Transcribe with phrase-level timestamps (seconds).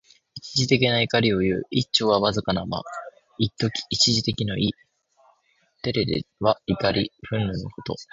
[0.33, 1.61] 一時的な怒りをいう。
[1.69, 2.81] 「一朝」はわずかな間。
[3.37, 3.53] 一
[4.13, 4.73] 時的の意。
[5.85, 7.95] 「忿」は、怒り、憤怒のこと。